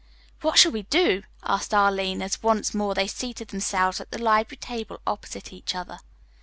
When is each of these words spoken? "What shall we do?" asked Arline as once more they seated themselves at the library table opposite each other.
"What 0.41 0.57
shall 0.57 0.71
we 0.71 0.81
do?" 0.81 1.21
asked 1.43 1.75
Arline 1.75 2.23
as 2.23 2.41
once 2.41 2.73
more 2.73 2.95
they 2.95 3.05
seated 3.05 3.49
themselves 3.49 4.01
at 4.01 4.09
the 4.09 4.17
library 4.17 4.57
table 4.57 4.99
opposite 5.05 5.53
each 5.53 5.75
other. 5.75 5.99